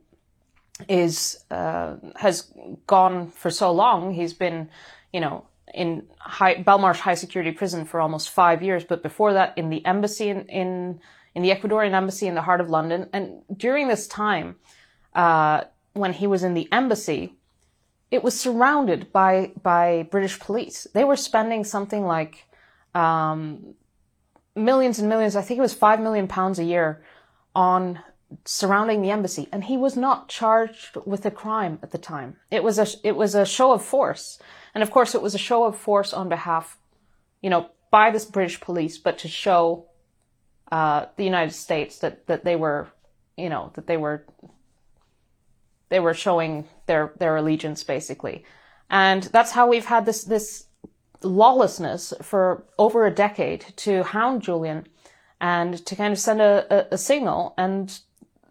is 0.88 1.44
uh, 1.50 1.96
has 2.16 2.52
gone 2.86 3.30
for 3.30 3.50
so 3.50 3.72
long. 3.72 4.14
He's 4.14 4.32
been, 4.32 4.68
you 5.12 5.20
know, 5.20 5.46
in 5.74 6.06
high, 6.18 6.62
Belmarsh 6.62 7.00
High 7.00 7.14
Security 7.14 7.52
Prison 7.52 7.84
for 7.84 8.00
almost 8.00 8.30
five 8.30 8.62
years. 8.62 8.84
But 8.84 9.02
before 9.02 9.32
that, 9.34 9.56
in 9.56 9.70
the 9.70 9.84
embassy 9.84 10.28
in 10.28 10.46
in, 10.46 11.00
in 11.34 11.42
the 11.42 11.50
Ecuadorian 11.50 11.92
embassy 11.92 12.26
in 12.26 12.34
the 12.34 12.42
heart 12.42 12.60
of 12.60 12.70
London. 12.70 13.08
And 13.12 13.42
during 13.56 13.88
this 13.88 14.06
time, 14.06 14.56
uh, 15.14 15.62
when 15.92 16.12
he 16.12 16.26
was 16.26 16.42
in 16.42 16.54
the 16.54 16.68
embassy, 16.72 17.36
it 18.10 18.22
was 18.22 18.38
surrounded 18.38 19.12
by 19.12 19.52
by 19.62 20.08
British 20.10 20.38
police. 20.38 20.86
They 20.94 21.04
were 21.04 21.16
spending 21.16 21.64
something 21.64 22.04
like 22.04 22.46
um, 22.94 23.74
millions 24.54 24.98
and 24.98 25.08
millions. 25.08 25.36
I 25.36 25.42
think 25.42 25.58
it 25.58 25.62
was 25.62 25.74
five 25.74 26.00
million 26.00 26.28
pounds 26.28 26.58
a 26.58 26.64
year 26.64 27.04
on 27.54 28.00
surrounding 28.44 29.02
the 29.02 29.10
embassy, 29.10 29.48
and 29.52 29.64
he 29.64 29.76
was 29.76 29.96
not 29.96 30.28
charged 30.28 30.96
with 31.04 31.24
a 31.26 31.30
crime 31.30 31.78
at 31.82 31.90
the 31.90 31.98
time. 31.98 32.36
It 32.50 32.62
was 32.62 32.78
a 32.78 32.86
it 33.02 33.16
was 33.16 33.34
a 33.34 33.46
show 33.46 33.72
of 33.72 33.84
force, 33.84 34.38
and 34.74 34.82
of 34.82 34.90
course, 34.90 35.14
it 35.14 35.22
was 35.22 35.34
a 35.34 35.38
show 35.38 35.64
of 35.64 35.76
force 35.76 36.12
on 36.12 36.28
behalf, 36.28 36.78
you 37.40 37.50
know, 37.50 37.70
by 37.90 38.10
this 38.10 38.24
British 38.24 38.60
police, 38.60 38.98
but 38.98 39.18
to 39.18 39.28
show 39.28 39.86
uh, 40.70 41.06
the 41.16 41.24
United 41.24 41.52
States 41.52 41.98
that 41.98 42.26
that 42.26 42.44
they 42.44 42.56
were, 42.56 42.88
you 43.36 43.48
know, 43.48 43.70
that 43.74 43.86
they 43.86 43.96
were 43.96 44.26
they 45.88 46.00
were 46.00 46.14
showing 46.14 46.68
their 46.86 47.12
their 47.18 47.36
allegiance 47.36 47.84
basically, 47.84 48.44
and 48.90 49.24
that's 49.24 49.52
how 49.52 49.66
we've 49.68 49.86
had 49.86 50.06
this 50.06 50.24
this 50.24 50.66
lawlessness 51.24 52.12
for 52.22 52.64
over 52.78 53.06
a 53.06 53.14
decade 53.14 53.64
to 53.76 54.02
hound 54.02 54.42
Julian 54.42 54.86
and 55.40 55.84
to 55.86 55.96
kind 55.96 56.12
of 56.12 56.18
send 56.18 56.40
a, 56.40 56.66
a, 56.70 56.94
a 56.94 56.98
signal. 56.98 57.54
And 57.58 57.98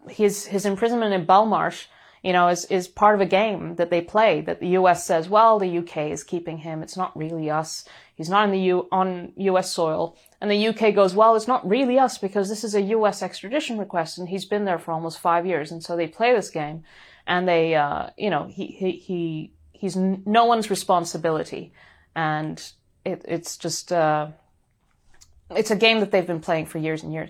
his 0.10 0.46
his 0.46 0.66
imprisonment 0.66 1.14
in 1.14 1.26
Belmarsh, 1.26 1.86
you 2.24 2.34
know, 2.34 2.48
is 2.48 2.66
is 2.66 2.88
part 2.88 3.16
of 3.16 3.22
a 3.22 3.26
game 3.26 3.76
that 3.76 3.90
they 3.90 4.02
play. 4.02 4.42
That 4.42 4.60
the 4.60 4.70
U.S. 4.70 5.06
says, 5.06 5.30
well, 5.30 5.60
the 5.60 5.68
U.K. 5.68 6.12
is 6.12 6.24
keeping 6.24 6.58
him. 6.60 6.84
It's 6.84 6.98
not 6.98 7.16
really 7.18 7.50
us. 7.50 7.86
He's 8.16 8.30
not 8.30 8.46
in 8.46 8.52
the 8.52 8.60
U 8.60 8.88
on 8.92 9.34
U.S. 9.38 9.72
soil. 9.72 10.18
And 10.40 10.50
the 10.50 10.56
U.K. 10.56 10.92
goes, 10.92 11.16
well, 11.16 11.36
it's 11.36 11.48
not 11.48 11.68
really 11.68 11.98
us 11.98 12.18
because 12.18 12.50
this 12.50 12.64
is 12.64 12.76
a 12.76 12.82
U.S. 12.82 13.22
extradition 13.22 13.78
request, 13.78 14.18
and 14.18 14.30
he's 14.30 14.46
been 14.46 14.66
there 14.66 14.80
for 14.80 14.92
almost 14.92 15.20
five 15.20 15.46
years. 15.46 15.72
And 15.72 15.84
so 15.84 15.96
they 15.96 16.08
play 16.08 16.34
this 16.34 16.50
game 16.50 16.84
and 17.28 17.48
they, 17.48 17.76
uh, 17.76 18.10
you 18.18 18.30
know, 18.30 18.48
he, 18.48 18.68
he, 18.68 18.92
he, 18.92 19.54
he's 19.72 19.96
no 19.96 20.46
one's 20.46 20.70
responsibility. 20.70 21.74
And 22.16 22.62
it, 23.06 23.24
it's 23.28 23.58
just, 23.58 23.92
uh, 23.92 24.28
it's 25.52 25.72
a 25.72 25.76
game 25.76 26.00
that 26.00 26.12
they've 26.12 26.28
been 26.28 26.42
playing 26.42 26.66
for 26.66 26.78
years 26.78 27.04
and 27.04 27.14
years. 27.14 27.30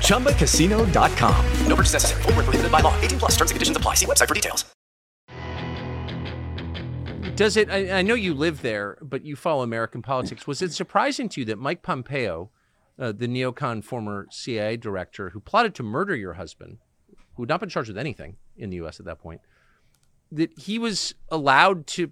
ChumbaCasino.com. 0.00 1.46
No 1.66 1.76
purchase 1.76 1.92
necessary. 1.92 2.22
Void 2.22 2.36
where 2.36 2.44
prohibited 2.44 2.72
by 2.72 2.80
law. 2.80 2.98
18 3.00 3.18
plus 3.18 3.32
terms 3.32 3.50
and 3.50 3.56
conditions 3.56 3.76
apply. 3.76 3.94
See 3.94 4.06
website 4.06 4.28
for 4.28 4.34
details. 4.34 4.64
Does 7.36 7.58
it? 7.58 7.68
I, 7.68 7.98
I 7.98 8.02
know 8.02 8.14
you 8.14 8.32
live 8.32 8.62
there, 8.62 8.96
but 9.02 9.22
you 9.22 9.36
follow 9.36 9.62
American 9.62 10.00
politics. 10.00 10.46
Was 10.46 10.62
it 10.62 10.72
surprising 10.72 11.28
to 11.30 11.42
you 11.42 11.44
that 11.44 11.58
Mike 11.58 11.82
Pompeo, 11.82 12.50
uh, 12.98 13.12
the 13.12 13.28
neocon 13.28 13.84
former 13.84 14.26
CIA 14.30 14.78
director 14.78 15.30
who 15.30 15.40
plotted 15.40 15.74
to 15.74 15.82
murder 15.82 16.16
your 16.16 16.34
husband, 16.34 16.78
who 17.34 17.42
had 17.42 17.50
not 17.50 17.60
been 17.60 17.68
charged 17.68 17.88
with 17.88 17.98
anything 17.98 18.36
in 18.56 18.70
the 18.70 18.76
U.S. 18.76 18.98
at 19.00 19.04
that 19.04 19.18
point, 19.18 19.42
that 20.32 20.58
he 20.58 20.78
was 20.78 21.14
allowed 21.28 21.86
to 21.88 22.10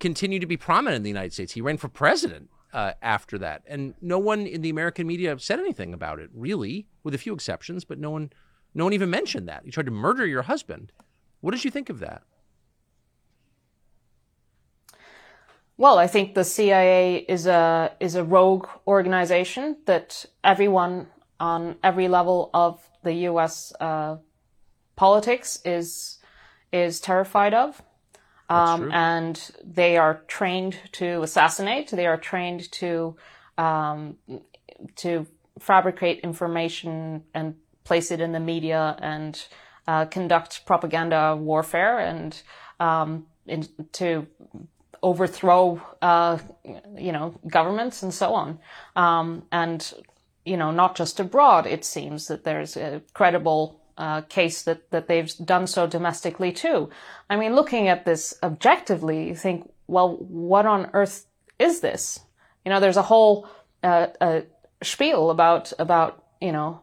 continue 0.00 0.38
to 0.38 0.46
be 0.46 0.56
prominent 0.56 0.96
in 0.96 1.02
the 1.02 1.10
United 1.10 1.34
States? 1.34 1.52
He 1.52 1.60
ran 1.60 1.76
for 1.76 1.88
president 1.88 2.48
uh, 2.72 2.92
after 3.02 3.38
that, 3.38 3.62
and 3.66 3.94
no 4.00 4.18
one 4.18 4.46
in 4.46 4.62
the 4.62 4.70
American 4.70 5.06
media 5.06 5.38
said 5.38 5.58
anything 5.58 5.92
about 5.92 6.18
it, 6.18 6.30
really, 6.32 6.86
with 7.02 7.14
a 7.14 7.18
few 7.18 7.34
exceptions. 7.34 7.84
But 7.84 7.98
no 7.98 8.10
one, 8.10 8.32
no 8.74 8.84
one 8.84 8.92
even 8.92 9.10
mentioned 9.10 9.48
that 9.48 9.62
he 9.64 9.70
tried 9.70 9.86
to 9.86 9.92
murder 9.92 10.26
your 10.26 10.42
husband. 10.42 10.92
What 11.40 11.52
did 11.52 11.64
you 11.64 11.70
think 11.70 11.90
of 11.90 11.98
that? 12.00 12.22
Well, 15.76 15.98
I 15.98 16.06
think 16.06 16.34
the 16.34 16.44
CIA 16.44 17.24
is 17.28 17.46
a 17.46 17.92
is 17.98 18.14
a 18.14 18.22
rogue 18.22 18.68
organization 18.86 19.78
that 19.86 20.24
everyone 20.44 21.08
on 21.40 21.76
every 21.82 22.08
level 22.08 22.50
of 22.54 22.80
the 23.02 23.14
U.S. 23.30 23.72
Uh, 23.80 24.18
politics 24.96 25.60
is 25.64 26.18
is 26.72 27.00
terrified 27.00 27.52
of, 27.52 27.82
um, 28.52 28.92
and 28.92 29.50
they 29.64 29.96
are 29.96 30.22
trained 30.26 30.76
to 30.92 31.22
assassinate. 31.22 31.90
They 31.90 32.06
are 32.06 32.18
trained 32.18 32.70
to 32.72 33.16
um, 33.58 34.16
to 34.96 35.26
fabricate 35.58 36.20
information 36.20 37.24
and 37.34 37.54
place 37.84 38.10
it 38.10 38.20
in 38.20 38.32
the 38.32 38.40
media 38.40 38.96
and 39.00 39.44
uh, 39.86 40.06
conduct 40.06 40.64
propaganda 40.66 41.36
warfare 41.36 41.98
and 41.98 42.42
um, 42.80 43.26
in, 43.46 43.66
to 43.92 44.26
overthrow, 45.02 45.80
uh, 46.00 46.38
you 46.96 47.12
know, 47.12 47.34
governments 47.48 48.02
and 48.02 48.14
so 48.14 48.34
on. 48.34 48.58
Um, 48.94 49.44
and, 49.50 49.92
you 50.44 50.56
know, 50.56 50.70
not 50.70 50.96
just 50.96 51.18
abroad, 51.20 51.66
it 51.66 51.84
seems 51.84 52.28
that 52.28 52.44
there's 52.44 52.76
a 52.76 53.02
credible 53.12 53.81
uh, 53.98 54.22
case 54.22 54.62
that, 54.62 54.90
that 54.90 55.08
they've 55.08 55.32
done 55.44 55.66
so 55.66 55.86
domestically 55.86 56.52
too. 56.52 56.90
I 57.28 57.36
mean, 57.36 57.54
looking 57.54 57.88
at 57.88 58.04
this 58.04 58.34
objectively, 58.42 59.28
you 59.28 59.34
think, 59.34 59.70
well, 59.86 60.16
what 60.16 60.66
on 60.66 60.90
earth 60.92 61.26
is 61.58 61.80
this? 61.80 62.20
You 62.64 62.70
know, 62.70 62.80
there's 62.80 62.96
a 62.96 63.02
whole 63.02 63.48
uh, 63.82 64.08
uh, 64.20 64.40
spiel 64.82 65.30
about, 65.30 65.72
about, 65.78 66.24
you 66.40 66.52
know, 66.52 66.80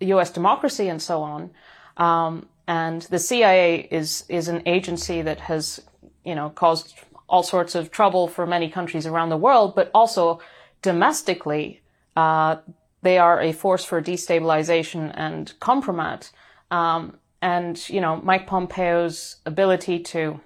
U.S. 0.00 0.30
democracy 0.30 0.88
and 0.88 1.00
so 1.00 1.22
on. 1.22 1.50
Um, 1.96 2.48
and 2.66 3.02
the 3.02 3.18
CIA 3.18 3.88
is, 3.90 4.24
is 4.28 4.48
an 4.48 4.62
agency 4.66 5.22
that 5.22 5.40
has, 5.40 5.82
you 6.24 6.34
know, 6.34 6.50
caused 6.50 6.94
all 7.28 7.42
sorts 7.42 7.74
of 7.74 7.90
trouble 7.90 8.28
for 8.28 8.46
many 8.46 8.68
countries 8.68 9.06
around 9.06 9.28
the 9.28 9.36
world, 9.36 9.74
but 9.74 9.90
also 9.94 10.40
domestically, 10.82 11.82
uh, 12.16 12.56
they 13.04 13.18
are 13.18 13.38
a 13.40 13.52
force 13.52 13.84
for 13.84 14.02
destabilization 14.02 15.12
and 15.14 15.52
compromise. 15.60 16.32
Um, 16.70 17.18
and 17.42 17.88
you 17.90 18.00
know, 18.00 18.16
Mike 18.16 18.46
Pompeo's 18.46 19.36
ability 19.44 20.00
to, 20.00 20.40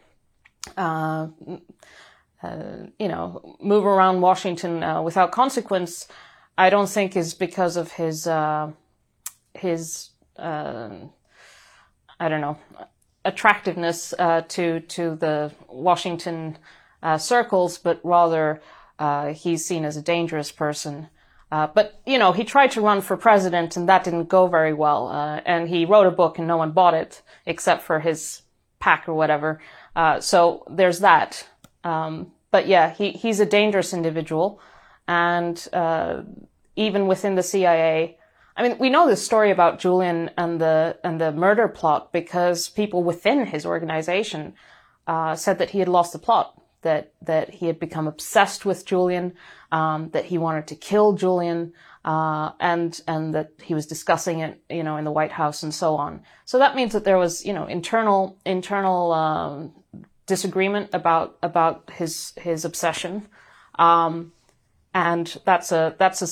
uh, 0.76 1.28
uh, 2.42 2.72
you 2.98 3.06
know, 3.06 3.56
move 3.60 3.86
around 3.86 4.20
Washington 4.20 4.82
uh, 4.82 5.00
without 5.00 5.30
consequence, 5.30 6.08
I 6.58 6.68
don't 6.68 6.88
think 6.88 7.16
is 7.16 7.32
because 7.32 7.76
of 7.76 7.92
his 7.92 8.26
uh, 8.26 8.72
his 9.54 10.10
uh, 10.36 10.90
I 12.18 12.28
don't 12.28 12.40
know 12.40 12.58
attractiveness 13.24 14.12
uh, 14.18 14.42
to 14.48 14.80
to 14.80 15.14
the 15.14 15.52
Washington 15.68 16.58
circles, 17.18 17.78
but 17.78 18.00
rather 18.02 18.60
he's 19.32 19.64
seen 19.64 19.84
as 19.84 19.96
a 19.96 20.02
dangerous 20.02 20.50
person. 20.50 21.08
Uh, 21.50 21.66
but 21.66 22.00
you 22.06 22.18
know, 22.18 22.32
he 22.32 22.44
tried 22.44 22.70
to 22.72 22.80
run 22.80 23.00
for 23.00 23.16
president, 23.16 23.76
and 23.76 23.88
that 23.88 24.04
didn't 24.04 24.28
go 24.28 24.46
very 24.46 24.72
well. 24.74 25.08
Uh, 25.08 25.40
and 25.46 25.68
he 25.68 25.84
wrote 25.84 26.06
a 26.06 26.10
book, 26.10 26.38
and 26.38 26.46
no 26.46 26.56
one 26.56 26.72
bought 26.72 26.94
it 26.94 27.22
except 27.46 27.82
for 27.82 28.00
his 28.00 28.42
PAC 28.80 29.08
or 29.08 29.14
whatever. 29.14 29.60
Uh, 29.96 30.20
so 30.20 30.64
there's 30.70 31.00
that. 31.00 31.46
Um, 31.84 32.32
but 32.50 32.66
yeah, 32.66 32.90
he 32.90 33.12
he's 33.12 33.40
a 33.40 33.46
dangerous 33.46 33.92
individual, 33.94 34.60
and 35.06 35.68
even 36.76 37.08
within 37.08 37.34
the 37.34 37.42
CIA, 37.42 38.18
I 38.58 38.62
mean, 38.62 38.76
we 38.78 38.90
know 38.90 39.06
this 39.06 39.24
story 39.24 39.52
about 39.52 39.78
Julian 39.78 40.30
and 40.36 40.60
the 40.60 40.98
and 41.04 41.20
the 41.20 41.30
murder 41.30 41.68
plot 41.68 42.12
because 42.12 42.68
people 42.68 43.04
within 43.04 43.46
his 43.46 43.64
organization 43.64 44.54
uh, 45.06 45.36
said 45.36 45.58
that 45.58 45.70
he 45.70 45.78
had 45.78 45.88
lost 45.88 46.12
the 46.12 46.18
plot, 46.18 46.60
that 46.82 47.12
that 47.22 47.54
he 47.54 47.66
had 47.66 47.78
become 47.78 48.08
obsessed 48.08 48.66
with 48.66 48.84
Julian, 48.84 49.34
um, 49.70 50.10
that 50.10 50.24
he 50.24 50.38
wanted 50.38 50.66
to 50.68 50.74
kill 50.74 51.12
Julian, 51.12 51.72
uh, 52.04 52.52
and 52.60 53.00
and 53.06 53.34
that 53.34 53.50
he 53.62 53.74
was 53.74 53.86
discussing 53.86 54.40
it, 54.40 54.62
you 54.68 54.82
know, 54.82 54.96
in 54.96 55.04
the 55.04 55.12
White 55.12 55.32
House 55.32 55.62
and 55.62 55.74
so 55.74 55.96
on. 55.96 56.22
So 56.44 56.58
that 56.58 56.74
means 56.74 56.92
that 56.92 57.04
there 57.04 57.18
was, 57.18 57.44
you 57.44 57.52
know, 57.52 57.66
internal 57.66 58.38
internal 58.44 59.12
um, 59.12 59.72
disagreement 60.26 60.90
about 60.92 61.36
about 61.42 61.90
his 61.90 62.32
his 62.36 62.64
obsession, 62.64 63.28
um, 63.78 64.32
and 64.94 65.36
that's 65.44 65.72
a 65.72 65.94
that's 65.98 66.22
a 66.22 66.28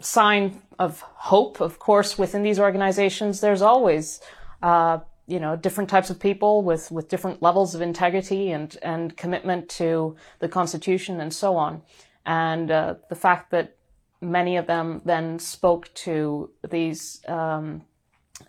sign 0.00 0.62
of 0.78 1.00
hope. 1.00 1.60
Of 1.60 1.78
course, 1.78 2.18
within 2.18 2.42
these 2.42 2.60
organizations, 2.60 3.40
there's 3.40 3.62
always, 3.62 4.20
uh, 4.62 4.98
you 5.26 5.40
know, 5.40 5.56
different 5.56 5.90
types 5.90 6.10
of 6.10 6.20
people 6.20 6.62
with, 6.62 6.90
with 6.90 7.08
different 7.08 7.42
levels 7.42 7.74
of 7.74 7.80
integrity 7.80 8.52
and, 8.52 8.76
and 8.82 9.16
commitment 9.16 9.68
to 9.70 10.16
the 10.38 10.48
Constitution 10.48 11.20
and 11.20 11.32
so 11.32 11.56
on. 11.56 11.82
And 12.26 12.70
uh, 12.70 12.96
the 13.08 13.14
fact 13.14 13.50
that 13.52 13.76
many 14.20 14.56
of 14.56 14.66
them 14.66 15.00
then 15.04 15.38
spoke 15.38 15.92
to 15.94 16.50
these 16.68 17.22
um, 17.28 17.82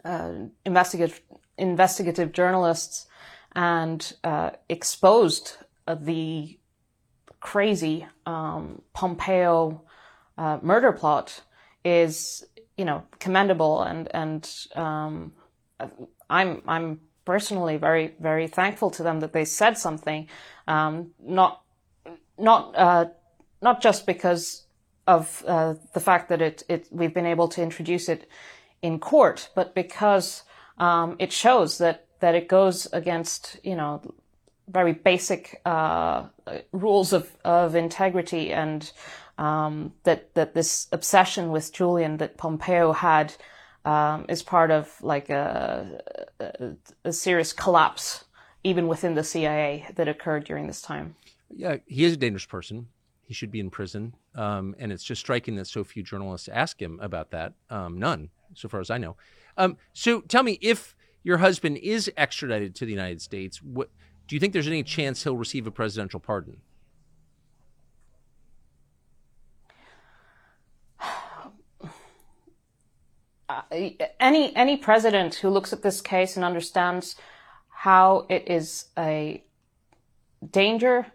uh, 0.03 0.33
investigative 0.65 1.21
investigative 1.57 2.31
journalists 2.33 3.07
and 3.55 4.13
uh, 4.23 4.51
exposed 4.69 5.57
the 5.87 6.59
crazy 7.39 8.05
um, 8.25 8.81
Pompeo 8.93 9.83
uh, 10.37 10.59
murder 10.61 10.91
plot 10.91 11.41
is, 11.83 12.45
you 12.77 12.85
know, 12.85 13.03
commendable 13.19 13.81
and, 13.81 14.07
and, 14.13 14.49
um, 14.75 15.33
I'm, 16.29 16.61
I'm 16.67 16.99
personally 17.25 17.77
very, 17.77 18.13
very 18.19 18.47
thankful 18.47 18.89
to 18.91 19.03
them 19.03 19.21
that 19.21 19.33
they 19.33 19.45
said 19.45 19.77
something, 19.77 20.27
um, 20.67 21.11
not, 21.19 21.63
not, 22.37 22.75
uh, 22.75 23.05
not 23.61 23.81
just 23.81 24.05
because 24.05 24.63
of, 25.05 25.43
uh, 25.47 25.75
the 25.93 25.99
fact 25.99 26.29
that 26.29 26.41
it, 26.41 26.63
it, 26.67 26.87
we've 26.91 27.13
been 27.13 27.25
able 27.25 27.47
to 27.49 27.61
introduce 27.61 28.09
it 28.09 28.29
in 28.81 28.99
court, 28.99 29.49
but 29.55 29.73
because, 29.73 30.43
um, 30.77 31.15
it 31.19 31.31
shows 31.31 31.77
that, 31.77 32.07
that 32.19 32.35
it 32.35 32.47
goes 32.47 32.87
against, 32.93 33.57
you 33.63 33.75
know, 33.75 34.01
very 34.67 34.93
basic, 34.93 35.61
uh, 35.65 36.25
rules 36.71 37.13
of, 37.13 37.31
of 37.45 37.75
integrity 37.75 38.51
and, 38.51 38.91
um, 39.37 39.93
that 40.03 40.33
that 40.33 40.53
this 40.53 40.87
obsession 40.91 41.51
with 41.51 41.73
Julian 41.73 42.17
that 42.17 42.37
Pompeo 42.37 42.91
had 42.91 43.33
um, 43.85 44.25
is 44.29 44.43
part 44.43 44.71
of 44.71 44.91
like 45.01 45.29
a, 45.29 46.01
a, 46.39 46.71
a, 47.05 47.13
serious 47.13 47.53
collapse, 47.53 48.25
even 48.63 48.87
within 48.87 49.13
the 49.13 49.23
CIA, 49.23 49.87
that 49.95 50.07
occurred 50.07 50.43
during 50.43 50.67
this 50.67 50.81
time. 50.81 51.15
Yeah, 51.49 51.77
he 51.85 52.03
is 52.03 52.13
a 52.13 52.17
dangerous 52.17 52.45
person. 52.45 52.87
He 53.27 53.33
should 53.33 53.51
be 53.51 53.59
in 53.59 53.69
prison, 53.69 54.13
um, 54.35 54.73
and 54.79 54.89
it's 54.89 55.03
just 55.03 55.19
striking 55.19 55.55
that 55.57 55.67
so 55.67 55.83
few 55.83 56.01
journalists 56.01 56.47
ask 56.47 56.81
him 56.81 56.97
about 57.01 57.31
that. 57.31 57.51
Um, 57.69 57.99
none, 57.99 58.29
so 58.53 58.69
far 58.69 58.79
as 58.79 58.89
I 58.89 58.97
know. 58.97 59.17
Um, 59.57 59.75
so 59.91 60.21
tell 60.21 60.43
me, 60.43 60.57
if 60.61 60.95
your 61.23 61.39
husband 61.39 61.77
is 61.79 62.09
extradited 62.15 62.73
to 62.75 62.85
the 62.85 62.91
United 62.91 63.21
States, 63.21 63.61
what 63.61 63.89
do 64.27 64.35
you 64.37 64.39
think 64.39 64.53
there's 64.53 64.65
any 64.67 64.81
chance 64.81 65.25
he'll 65.25 65.35
receive 65.35 65.67
a 65.67 65.71
presidential 65.71 66.21
pardon? 66.21 66.61
uh, 73.49 73.61
any 74.21 74.55
any 74.55 74.77
president 74.77 75.35
who 75.35 75.49
looks 75.49 75.73
at 75.73 75.81
this 75.81 75.99
case 75.99 76.37
and 76.37 76.45
understands 76.45 77.17
how 77.67 78.25
it 78.29 78.49
is 78.49 78.85
a 78.97 79.43
danger 80.49 81.07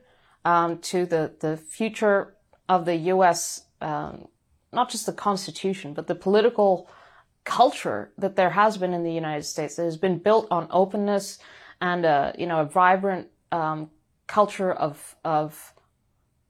um, 0.44 0.78
to 0.78 1.06
the 1.06 1.34
the 1.40 1.56
future 1.56 2.34
of 2.68 2.84
the 2.84 2.96
U.S. 2.96 3.66
Um, 3.80 4.28
not 4.72 4.90
just 4.90 5.06
the 5.06 5.12
Constitution, 5.12 5.92
but 5.94 6.06
the 6.06 6.14
political 6.14 6.88
culture 7.44 8.12
that 8.18 8.36
there 8.36 8.50
has 8.50 8.78
been 8.78 8.94
in 8.94 9.02
the 9.02 9.12
United 9.12 9.44
States 9.44 9.76
that 9.76 9.84
has 9.84 9.96
been 9.96 10.18
built 10.18 10.46
on 10.50 10.68
openness 10.70 11.38
and 11.80 12.04
a 12.04 12.34
you 12.38 12.46
know 12.46 12.60
a 12.60 12.64
vibrant 12.64 13.28
um, 13.50 13.90
culture 14.26 14.72
of 14.72 15.16
of 15.24 15.74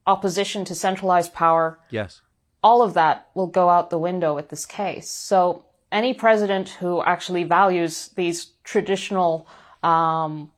opposition 0.07 0.65
to 0.65 0.75
centralized 0.75 1.33
power. 1.33 1.79
Yes 1.91 2.23
all 2.63 2.83
of 2.83 2.95
that 2.95 3.29
will 3.35 3.47
go 3.47 3.69
out 3.69 3.91
the 3.91 3.99
window 3.99 4.35
with 4.35 4.49
this 4.49 4.65
case. 4.65 5.11
So 5.11 5.65
any 5.91 6.15
president 6.15 6.69
who 6.69 7.03
actually 7.03 7.45
values 7.45 8.11
these 8.17 8.53
traditional 8.65 9.47
um, 9.83 10.53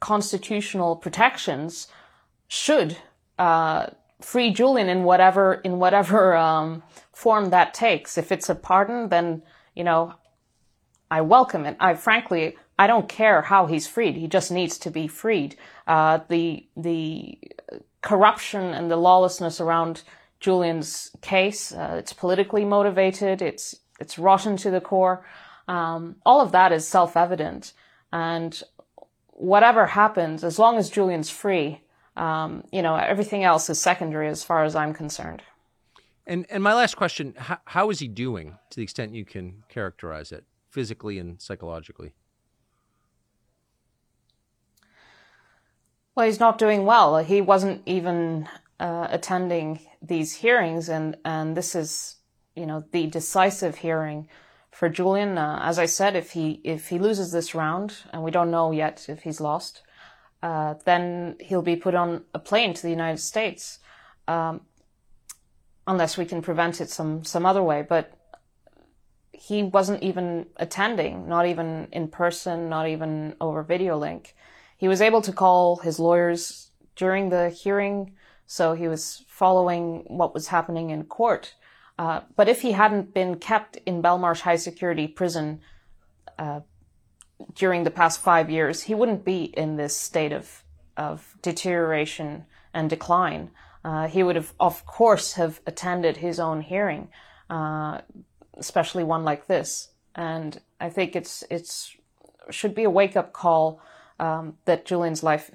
constitutional 0.00 0.96
protections 0.96 1.88
should 2.50 2.96
uh, 3.38 3.86
free 4.20 4.52
Julian 4.52 4.88
in 4.88 5.04
whatever 5.04 5.54
in 5.54 5.78
whatever 5.78 6.36
um, 6.36 6.82
form 7.12 7.50
that 7.50 7.72
takes. 7.72 8.18
If 8.18 8.32
it's 8.32 8.48
a 8.50 8.56
pardon, 8.56 9.08
then 9.08 9.42
you 9.74 9.84
know 9.84 10.14
I 11.10 11.20
welcome 11.20 11.64
it. 11.64 11.76
I 11.78 11.94
frankly 11.94 12.56
I 12.76 12.88
don't 12.88 13.08
care 13.08 13.42
how 13.42 13.66
he's 13.66 13.86
freed. 13.86 14.16
He 14.16 14.26
just 14.26 14.50
needs 14.50 14.78
to 14.78 14.90
be 14.90 15.06
freed. 15.06 15.56
Uh, 15.86 16.18
the 16.28 16.66
the 16.76 17.38
corruption 18.02 18.74
and 18.74 18.90
the 18.90 18.96
lawlessness 18.96 19.60
around 19.60 20.02
Julian's 20.40 21.12
case. 21.20 21.70
Uh, 21.70 21.94
it's 21.98 22.12
politically 22.12 22.64
motivated. 22.64 23.40
It's 23.40 23.76
it's 24.00 24.18
rotten 24.18 24.56
to 24.56 24.72
the 24.72 24.80
core. 24.80 25.24
Um, 25.68 26.16
all 26.26 26.40
of 26.40 26.50
that 26.50 26.72
is 26.72 26.84
self-evident, 26.84 27.74
and 28.12 28.60
whatever 29.28 29.86
happens, 29.86 30.42
as 30.42 30.58
long 30.58 30.78
as 30.78 30.90
Julian's 30.90 31.30
free, 31.30 31.82
um, 32.20 32.64
you 32.70 32.82
know, 32.82 32.96
everything 32.96 33.44
else 33.44 33.70
is 33.70 33.80
secondary 33.80 34.28
as 34.28 34.44
far 34.44 34.64
as 34.64 34.76
I'm 34.76 34.92
concerned. 34.92 35.42
And 36.26 36.46
and 36.50 36.62
my 36.62 36.74
last 36.74 36.96
question: 36.96 37.34
how, 37.36 37.58
how 37.64 37.90
is 37.90 37.98
he 37.98 38.08
doing, 38.08 38.58
to 38.70 38.76
the 38.76 38.82
extent 38.82 39.14
you 39.14 39.24
can 39.24 39.64
characterize 39.68 40.30
it, 40.30 40.44
physically 40.68 41.18
and 41.18 41.40
psychologically? 41.40 42.12
Well, 46.14 46.26
he's 46.26 46.40
not 46.40 46.58
doing 46.58 46.84
well. 46.84 47.16
He 47.18 47.40
wasn't 47.40 47.82
even 47.86 48.48
uh, 48.78 49.08
attending 49.10 49.80
these 50.02 50.34
hearings, 50.34 50.90
and 50.90 51.16
and 51.24 51.56
this 51.56 51.74
is 51.74 52.16
you 52.54 52.66
know 52.66 52.84
the 52.92 53.06
decisive 53.06 53.76
hearing 53.76 54.28
for 54.70 54.90
Julian. 54.90 55.38
Uh, 55.38 55.60
as 55.62 55.78
I 55.78 55.86
said, 55.86 56.14
if 56.16 56.32
he 56.32 56.60
if 56.64 56.88
he 56.88 56.98
loses 56.98 57.32
this 57.32 57.54
round, 57.54 57.96
and 58.12 58.22
we 58.22 58.30
don't 58.30 58.50
know 58.50 58.72
yet 58.72 59.06
if 59.08 59.22
he's 59.22 59.40
lost, 59.40 59.82
uh, 60.42 60.74
then 60.84 61.36
he'll 61.40 61.62
be 61.62 61.76
put 61.76 61.94
on 61.94 62.24
a 62.34 62.38
plane 62.38 62.74
to 62.74 62.82
the 62.82 62.90
United 62.90 63.18
States, 63.18 63.78
um, 64.28 64.62
unless 65.86 66.16
we 66.16 66.24
can 66.24 66.42
prevent 66.42 66.80
it 66.80 66.90
some 66.90 67.24
some 67.24 67.46
other 67.46 67.62
way. 67.62 67.84
But 67.86 68.12
he 69.32 69.62
wasn't 69.62 70.02
even 70.02 70.46
attending, 70.56 71.28
not 71.28 71.46
even 71.46 71.88
in 71.92 72.08
person, 72.08 72.68
not 72.68 72.88
even 72.88 73.34
over 73.40 73.62
video 73.62 73.96
link. 73.96 74.34
He 74.76 74.88
was 74.88 75.00
able 75.00 75.22
to 75.22 75.32
call 75.32 75.76
his 75.76 75.98
lawyers 75.98 76.70
during 76.96 77.30
the 77.30 77.50
hearing 77.50 78.12
so 78.50 78.74
he 78.74 78.88
was 78.88 79.22
following 79.28 80.02
what 80.08 80.34
was 80.34 80.48
happening 80.48 80.90
in 80.90 81.04
court. 81.04 81.54
Uh, 81.96 82.22
but 82.34 82.48
if 82.48 82.62
he 82.62 82.72
hadn't 82.72 83.14
been 83.14 83.36
kept 83.36 83.76
in 83.86 84.02
Belmarsh 84.02 84.40
High 84.40 84.56
Security 84.56 85.06
Prison 85.06 85.60
uh, 86.36 86.58
during 87.54 87.84
the 87.84 87.90
past 87.90 88.20
five 88.20 88.50
years, 88.50 88.82
he 88.82 88.94
wouldn't 88.94 89.24
be 89.24 89.44
in 89.44 89.76
this 89.76 89.96
state 89.96 90.32
of 90.32 90.64
of 90.96 91.36
deterioration 91.40 92.44
and 92.74 92.90
decline. 92.90 93.50
Uh, 93.84 94.06
he 94.06 94.22
would 94.22 94.36
have, 94.36 94.52
of 94.60 94.84
course, 94.84 95.34
have 95.34 95.60
attended 95.66 96.18
his 96.18 96.38
own 96.38 96.60
hearing, 96.60 97.08
uh, 97.48 98.00
especially 98.58 99.02
one 99.02 99.24
like 99.24 99.46
this. 99.46 99.88
And 100.14 100.60
I 100.78 100.90
think 100.90 101.16
it's 101.16 101.44
it's 101.50 101.96
should 102.50 102.74
be 102.74 102.84
a 102.84 102.90
wake 102.90 103.16
up 103.16 103.32
call 103.32 103.80
um, 104.18 104.56
that 104.64 104.84
Julian's 104.84 105.22
life 105.22 105.50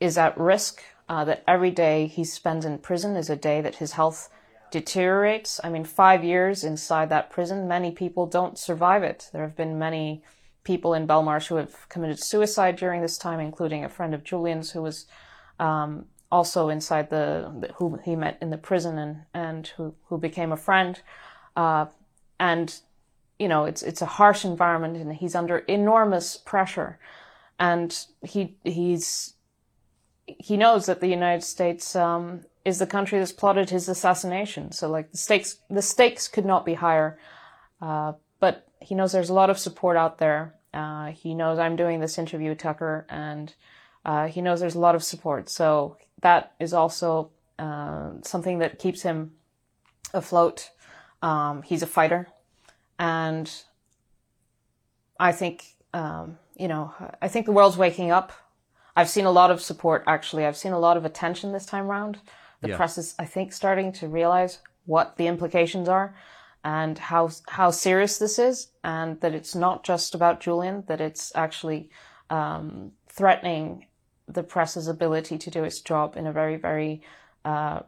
is 0.00 0.18
at 0.18 0.36
risk 0.36 0.82
uh, 1.08 1.24
that 1.24 1.44
every 1.46 1.70
day 1.70 2.06
he 2.06 2.24
spends 2.24 2.64
in 2.64 2.78
prison 2.78 3.16
is 3.16 3.30
a 3.30 3.36
day 3.36 3.60
that 3.60 3.76
his 3.76 3.92
health 3.92 4.30
deteriorates. 4.70 5.60
I 5.62 5.68
mean, 5.68 5.84
five 5.84 6.24
years 6.24 6.64
inside 6.64 7.10
that 7.10 7.30
prison, 7.30 7.68
many 7.68 7.92
people 7.92 8.26
don't 8.26 8.58
survive 8.58 9.02
it. 9.02 9.28
There 9.32 9.42
have 9.42 9.56
been 9.56 9.78
many 9.78 10.24
people 10.64 10.94
in 10.94 11.06
Belmarsh 11.06 11.48
who 11.48 11.56
have 11.56 11.88
committed 11.88 12.18
suicide 12.18 12.76
during 12.76 13.02
this 13.02 13.18
time, 13.18 13.40
including 13.40 13.84
a 13.84 13.88
friend 13.88 14.14
of 14.14 14.24
Julian's 14.24 14.70
who 14.70 14.82
was 14.82 15.06
um, 15.58 16.06
also 16.30 16.68
inside 16.68 17.10
the, 17.10 17.70
who 17.76 17.98
he 18.04 18.16
met 18.16 18.38
in 18.40 18.50
the 18.50 18.56
prison 18.56 18.98
and 18.98 19.22
and 19.34 19.66
who 19.76 19.94
who 20.08 20.18
became 20.18 20.52
a 20.52 20.56
friend. 20.56 21.00
Uh, 21.56 21.86
and 22.38 22.80
you 23.38 23.48
know, 23.48 23.64
it's 23.64 23.82
it's 23.82 24.02
a 24.02 24.06
harsh 24.06 24.44
environment, 24.44 24.96
and 24.96 25.12
he's 25.14 25.34
under 25.34 25.58
enormous 25.58 26.36
pressure, 26.36 26.98
and 27.58 28.06
he 28.22 28.56
he's 28.64 29.34
he 30.26 30.56
knows 30.56 30.86
that 30.86 31.00
the 31.00 31.08
United 31.08 31.42
States 31.42 31.96
um, 31.96 32.42
is 32.64 32.78
the 32.78 32.86
country 32.86 33.18
that's 33.18 33.32
plotted 33.32 33.70
his 33.70 33.88
assassination. 33.88 34.72
So 34.72 34.88
like 34.88 35.10
the 35.10 35.18
stakes, 35.18 35.58
the 35.68 35.82
stakes 35.82 36.28
could 36.28 36.46
not 36.46 36.64
be 36.64 36.74
higher. 36.74 37.18
Uh, 37.80 38.12
but 38.38 38.66
he 38.82 38.94
knows 38.94 39.12
there's 39.12 39.30
a 39.30 39.34
lot 39.34 39.50
of 39.50 39.58
support 39.58 39.96
out 39.96 40.18
there. 40.18 40.54
Uh, 40.74 41.06
he 41.06 41.34
knows 41.34 41.58
I'm 41.58 41.76
doing 41.76 42.00
this 42.00 42.18
interview 42.18 42.50
with 42.50 42.58
Tucker, 42.58 43.06
and 43.08 43.54
uh, 44.04 44.28
he 44.28 44.40
knows 44.40 44.60
there's 44.60 44.74
a 44.74 44.80
lot 44.80 44.94
of 44.94 45.02
support. 45.02 45.48
So 45.48 45.96
that 46.22 46.54
is 46.58 46.72
also 46.72 47.30
uh, 47.58 48.12
something 48.22 48.58
that 48.58 48.78
keeps 48.78 49.02
him 49.02 49.32
afloat. 50.14 50.70
Um, 51.20 51.62
he's 51.62 51.82
a 51.82 51.86
fighter, 51.86 52.28
and 52.98 53.50
I 55.20 55.32
think 55.32 55.64
um, 55.94 56.38
you 56.56 56.68
know 56.68 56.92
I 57.20 57.28
think 57.28 57.46
the 57.46 57.52
world's 57.52 57.76
waking 57.76 58.10
up 58.10 58.32
I've 58.94 59.08
seen 59.08 59.24
a 59.24 59.30
lot 59.30 59.50
of 59.50 59.60
support 59.60 60.04
actually. 60.06 60.44
I've 60.44 60.56
seen 60.56 60.72
a 60.72 60.78
lot 60.78 60.96
of 60.96 61.04
attention 61.04 61.52
this 61.52 61.66
time 61.66 61.86
around. 61.90 62.18
The 62.60 62.70
yeah. 62.70 62.76
press 62.76 62.98
is, 62.98 63.14
I 63.18 63.24
think, 63.24 63.52
starting 63.52 63.92
to 63.94 64.08
realize 64.08 64.58
what 64.86 65.16
the 65.16 65.26
implications 65.26 65.88
are 65.88 66.14
and 66.64 66.98
how 66.98 67.30
how 67.48 67.70
serious 67.70 68.18
this 68.18 68.38
is, 68.38 68.68
and 68.84 69.20
that 69.20 69.34
it's 69.34 69.54
not 69.54 69.84
just 69.84 70.14
about 70.14 70.40
Julian. 70.40 70.84
That 70.86 71.00
it's 71.00 71.32
actually 71.34 71.90
um, 72.30 72.92
threatening 73.08 73.86
the 74.28 74.42
press's 74.42 74.88
ability 74.88 75.38
to 75.38 75.50
do 75.50 75.64
its 75.64 75.80
job 75.80 76.16
in 76.16 76.26
a 76.26 76.32
very 76.32 76.56
very 76.56 77.02
uh, 77.44 77.80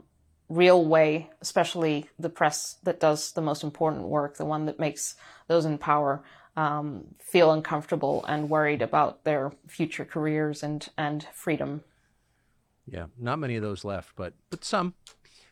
real 0.48 0.84
way, 0.84 1.30
especially 1.40 2.08
the 2.18 2.28
press 2.28 2.76
that 2.82 3.00
does 3.00 3.32
the 3.32 3.42
most 3.42 3.62
important 3.62 4.04
work, 4.04 4.36
the 4.36 4.44
one 4.44 4.66
that 4.66 4.78
makes 4.78 5.14
those 5.48 5.64
in 5.64 5.78
power 5.78 6.22
um, 6.56 7.04
feel 7.18 7.50
uncomfortable 7.50 8.24
and 8.26 8.50
worried 8.50 8.82
about 8.82 9.24
their 9.24 9.52
future 9.66 10.04
careers 10.04 10.62
and 10.62 10.88
and 10.96 11.26
freedom. 11.32 11.82
Yeah, 12.86 13.06
not 13.18 13.38
many 13.38 13.56
of 13.56 13.62
those 13.62 13.84
left, 13.84 14.14
but 14.16 14.34
but 14.50 14.64
some. 14.64 14.94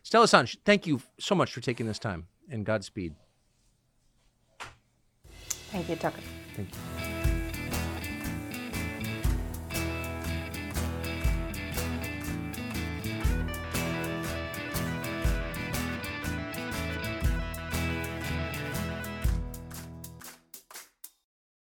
Stella 0.03 0.25
Assange, 0.25 0.57
thank 0.65 0.85
you 0.85 1.01
so 1.19 1.33
much 1.33 1.53
for 1.53 1.61
taking 1.61 1.87
this 1.87 1.99
time, 1.99 2.27
and 2.49 2.65
Godspeed. 2.65 3.15
Thank 5.71 5.89
you, 5.89 5.95
Tucker. 5.95 6.21
Thank 6.55 6.69
you. 6.69 7.12